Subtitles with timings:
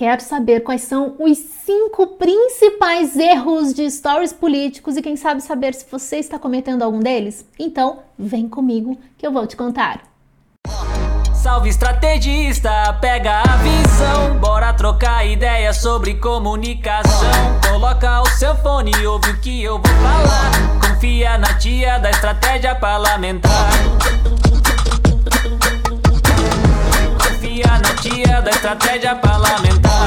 [0.00, 5.74] Quero saber quais são os cinco principais erros de stories políticos e quem sabe saber
[5.74, 7.44] se você está cometendo algum deles?
[7.58, 10.00] Então, vem comigo que eu vou te contar.
[11.34, 17.60] Salve estrategista, pega a visão, bora trocar ideias sobre comunicação.
[17.70, 20.94] Coloca o seu fone e ouve o que eu vou falar.
[20.94, 23.68] Confia na tia da estratégia parlamentar.
[28.60, 29.99] Estratégia parlamentar.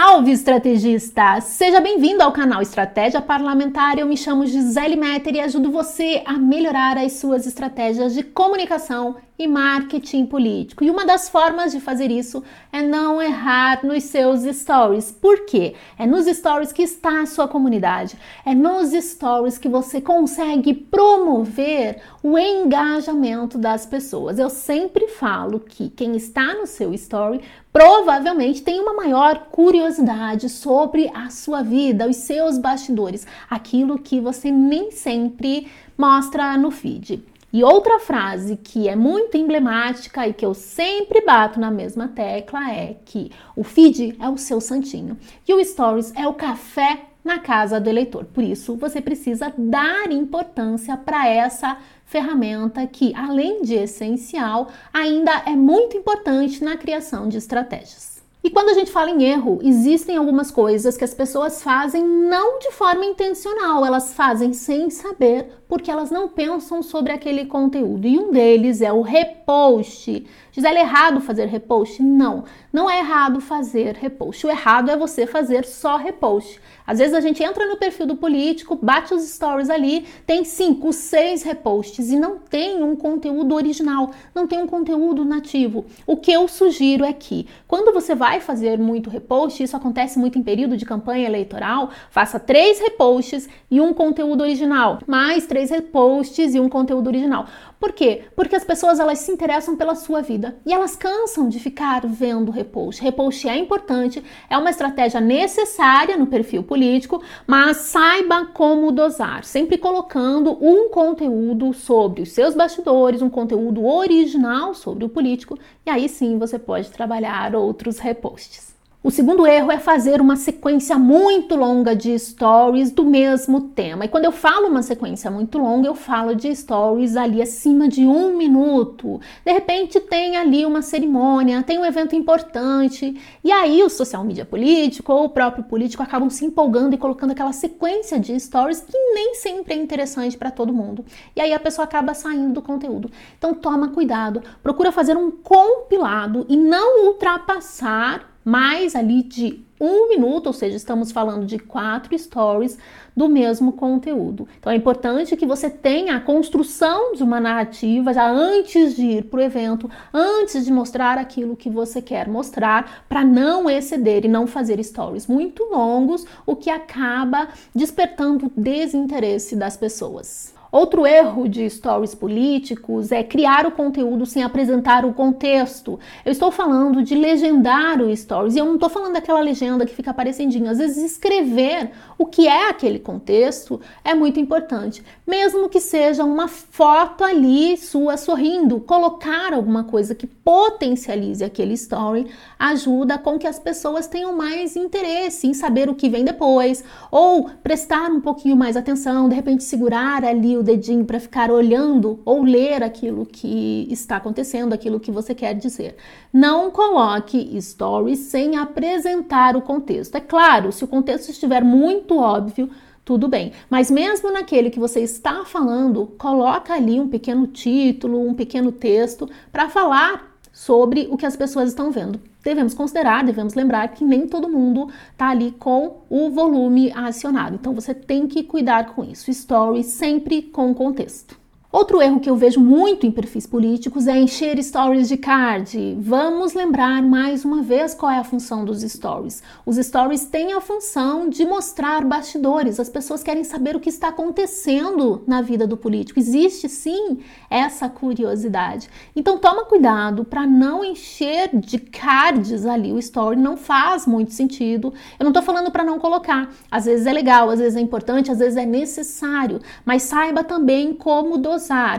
[0.00, 1.40] Salve estrategista!
[1.40, 3.98] Seja bem-vindo ao canal Estratégia Parlamentar.
[3.98, 9.16] Eu me chamo Gisele Metter e ajudo você a melhorar as suas estratégias de comunicação
[9.36, 10.84] e marketing político.
[10.84, 15.12] E uma das formas de fazer isso é não errar nos seus stories.
[15.12, 15.74] Por quê?
[15.98, 18.16] É nos stories que está a sua comunidade.
[18.44, 24.38] É nos stories que você consegue promover o engajamento das pessoas.
[24.38, 27.40] Eu sempre falo que quem está no seu story
[27.72, 34.50] provavelmente tem uma maior curiosidade sobre a sua vida, os seus bastidores, aquilo que você
[34.50, 37.24] nem sempre mostra no feed.
[37.50, 42.70] E outra frase que é muito emblemática e que eu sempre bato na mesma tecla
[42.70, 47.38] é que o feed é o seu santinho e o stories é o café na
[47.38, 48.24] casa do eleitor.
[48.26, 51.78] Por isso, você precisa dar importância para essa
[52.08, 58.18] ferramenta que, além de essencial, ainda é muito importante na criação de estratégias.
[58.42, 62.58] E quando a gente fala em erro, existem algumas coisas que as pessoas fazem não
[62.60, 68.06] de forma intencional, elas fazem sem saber, porque elas não pensam sobre aquele conteúdo.
[68.06, 70.24] E um deles é o repost.
[70.58, 72.02] Gisele, é errado fazer repost?
[72.02, 72.42] Não,
[72.72, 74.44] não é errado fazer repost.
[74.44, 76.60] O errado é você fazer só repost.
[76.84, 80.92] Às vezes a gente entra no perfil do político, bate os stories ali, tem cinco,
[80.92, 85.84] seis reposts e não tem um conteúdo original, não tem um conteúdo nativo.
[86.06, 90.38] O que eu sugiro é que, quando você vai fazer muito repost, isso acontece muito
[90.38, 96.54] em período de campanha eleitoral, faça três reposts e um conteúdo original, mais três reposts
[96.54, 97.46] e um conteúdo original.
[97.78, 98.22] Por quê?
[98.34, 102.50] Porque as pessoas elas se interessam pela sua vida e elas cansam de ficar vendo
[102.50, 103.00] repost.
[103.00, 109.78] Repost é importante, é uma estratégia necessária no perfil político, mas saiba como dosar, sempre
[109.78, 115.56] colocando um conteúdo sobre os seus bastidores, um conteúdo original sobre o político,
[115.86, 118.77] e aí sim você pode trabalhar outros reposts.
[119.00, 124.04] O segundo erro é fazer uma sequência muito longa de stories do mesmo tema.
[124.04, 128.04] E quando eu falo uma sequência muito longa, eu falo de stories ali acima de
[128.04, 129.20] um minuto.
[129.46, 134.44] De repente tem ali uma cerimônia, tem um evento importante, e aí o social media
[134.44, 138.98] político ou o próprio político acabam se empolgando e colocando aquela sequência de stories que
[139.14, 141.04] nem sempre é interessante para todo mundo.
[141.36, 143.08] E aí a pessoa acaba saindo do conteúdo.
[143.38, 150.46] Então toma cuidado, procura fazer um compilado e não ultrapassar mais ali de um minuto,
[150.46, 152.78] ou seja, estamos falando de quatro stories
[153.14, 154.48] do mesmo conteúdo.
[154.58, 159.24] Então é importante que você tenha a construção de uma narrativa já antes de ir
[159.24, 164.28] para o evento, antes de mostrar aquilo que você quer mostrar, para não exceder e
[164.28, 170.57] não fazer stories muito longos, o que acaba despertando desinteresse das pessoas.
[170.70, 175.98] Outro erro de stories políticos é criar o conteúdo sem apresentar o contexto.
[176.26, 179.94] Eu estou falando de legendar o stories e eu não estou falando daquela legenda que
[179.94, 180.70] fica aparecendinho.
[180.70, 186.48] Às vezes, escrever o que é aquele contexto é muito importante, mesmo que seja uma
[186.48, 188.80] foto ali sua sorrindo.
[188.80, 192.26] Colocar alguma coisa que potencialize aquele story
[192.58, 197.48] ajuda com que as pessoas tenham mais interesse em saber o que vem depois ou
[197.62, 202.42] prestar um pouquinho mais atenção, de repente, segurar ali o dedinho para ficar olhando ou
[202.42, 205.96] ler aquilo que está acontecendo, aquilo que você quer dizer.
[206.32, 210.14] Não coloque stories sem apresentar o contexto.
[210.16, 212.70] É claro, se o contexto estiver muito óbvio,
[213.04, 213.52] tudo bem.
[213.70, 219.28] Mas mesmo naquele que você está falando, coloca ali um pequeno título, um pequeno texto
[219.50, 222.20] para falar sobre o que as pessoas estão vendo.
[222.42, 227.54] Devemos considerar, devemos lembrar que nem todo mundo está ali com o volume acionado.
[227.54, 229.30] Então você tem que cuidar com isso.
[229.30, 231.38] Story sempre com contexto.
[231.70, 235.98] Outro erro que eu vejo muito em perfis políticos é encher stories de card.
[236.00, 239.42] Vamos lembrar mais uma vez qual é a função dos stories.
[239.66, 242.80] Os stories têm a função de mostrar bastidores.
[242.80, 246.18] As pessoas querem saber o que está acontecendo na vida do político.
[246.18, 247.18] Existe sim
[247.50, 248.88] essa curiosidade.
[249.14, 252.94] Então toma cuidado para não encher de cards ali.
[252.94, 254.94] O story não faz muito sentido.
[255.20, 256.50] Eu não estou falando para não colocar.
[256.70, 259.60] Às vezes é legal, às vezes é importante, às vezes é necessário.
[259.84, 261.57] Mas saiba também como dosar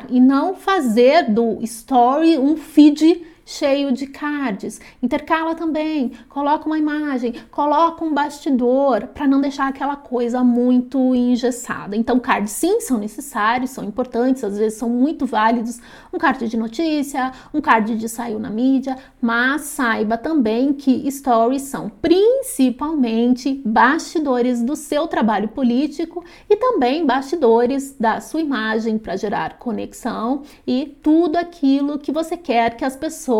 [0.09, 4.79] e não fazer do story um feed cheio de cards.
[5.01, 11.95] Intercala também, coloca uma imagem, coloca um bastidor para não deixar aquela coisa muito engessada.
[11.95, 15.79] Então, cards sim são necessários, são importantes, às vezes são muito válidos.
[16.13, 21.63] Um card de notícia, um card de saiu na mídia, mas saiba também que stories
[21.63, 29.57] são principalmente bastidores do seu trabalho político e também bastidores da sua imagem para gerar
[29.57, 33.38] conexão e tudo aquilo que você quer que as pessoas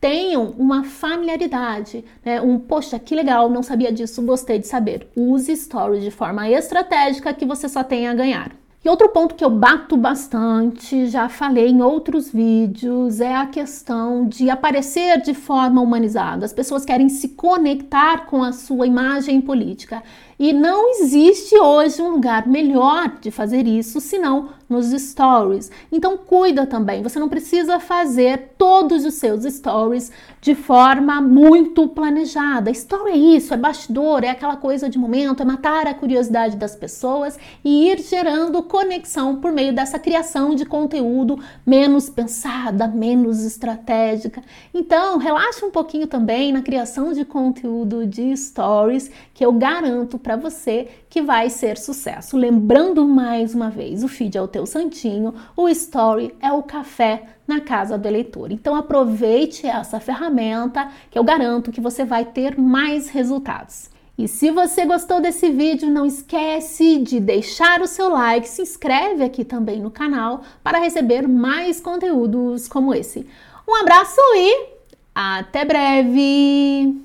[0.00, 2.40] tenham uma familiaridade, né?
[2.40, 5.08] Um, poxa, que legal, não sabia disso, gostei de saber.
[5.16, 8.52] Use stories de forma estratégica que você só tem a ganhar.
[8.84, 14.26] E outro ponto que eu bato bastante, já falei em outros vídeos, é a questão
[14.26, 16.44] de aparecer de forma humanizada.
[16.44, 20.02] As pessoas querem se conectar com a sua imagem política.
[20.38, 25.70] E não existe hoje um lugar melhor de fazer isso senão nos stories.
[25.90, 32.70] Então cuida também, você não precisa fazer todos os seus stories de forma muito planejada.
[32.70, 36.74] Story é isso, é bastidor, é aquela coisa de momento, é matar a curiosidade das
[36.74, 44.42] pessoas e ir gerando conexão por meio dessa criação de conteúdo menos pensada, menos estratégica.
[44.72, 50.31] Então, relaxa um pouquinho também na criação de conteúdo de stories, que eu garanto para
[50.36, 52.36] você que vai ser sucesso.
[52.36, 57.24] Lembrando mais uma vez, o feed é o teu santinho, o story é o café
[57.46, 58.50] na casa do eleitor.
[58.50, 63.90] Então aproveite essa ferramenta que eu garanto que você vai ter mais resultados.
[64.16, 69.24] E se você gostou desse vídeo, não esquece de deixar o seu like, se inscreve
[69.24, 73.26] aqui também no canal para receber mais conteúdos como esse.
[73.66, 74.66] Um abraço e
[75.14, 77.00] até breve!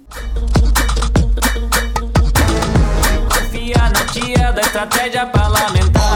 [3.67, 6.06] Confia na tia da estratégia parlamentar.